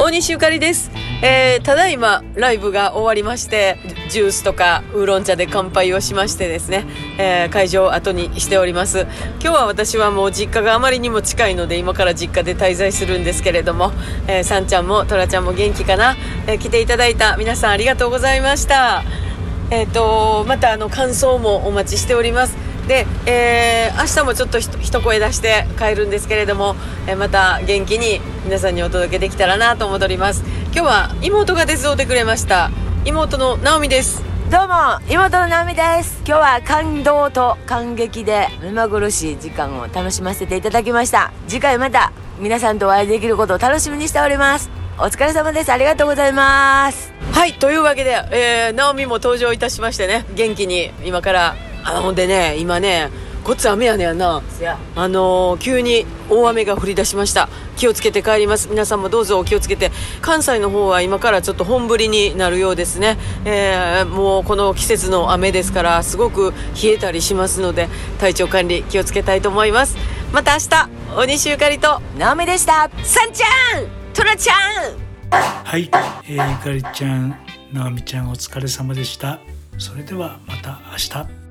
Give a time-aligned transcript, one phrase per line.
[0.00, 0.92] 大西ゆかりです。
[1.24, 3.78] えー、ただいまライブが終わりまして、
[4.10, 6.86] ジュースとかウーロン茶で乾杯をしましてですね、
[7.18, 9.08] えー会場を後にしております。
[9.40, 13.90] 今日は私はもう実家があまりにも近いので、今から実家で滞在するんですけれども、
[14.28, 16.14] えー、さんちゃんもトラちゃんも元気かな、
[16.46, 19.02] えー来ていただいた皆さんありがとうございました。
[19.72, 22.56] えっ、と、またあの感想もお待ちしております。
[22.88, 26.74] で、えー明日もちょっと一声出して帰るんですけれども、
[27.06, 30.42] えーまた元気に皆さんにお届けできたらなと思っております。
[30.72, 32.70] 今日は妹が手伝ってくれました。
[33.04, 34.24] 妹の直美です。
[34.50, 34.74] どうも
[35.10, 51.56] 妹の直美です今日は感動と感激で目まぐるしい時間を楽しませていただきました次回また皆さんとお会いできることを楽しみにしておりますお疲れ様ですありがとうございますはい、というわけで、えー、直美も登場いたしましてね、元気に今から、
[51.96, 53.10] あほんでね、今ね、
[53.44, 54.42] こっつ雨やねやな。
[54.94, 57.48] あのー急に大雨が降り出しました。
[57.76, 58.68] 気をつけて帰ります。
[58.68, 59.90] 皆さんもどうぞお気をつけて。
[60.20, 69.96] 関西の方は今からちょっと本降りになるようですね、えーもうこの季節の雨ですからすごく冷えたりしますので体調管理気をつけたいと思います。
[70.32, 72.90] また明日大西ゆかりと直美でした。
[73.02, 74.54] さんちゃんトラちゃん。
[75.30, 75.88] はい、
[76.28, 77.38] えー、ゆかりちゃん、
[77.72, 79.38] なおみちゃんお疲れ様でした。
[79.78, 81.47] それではまた明日。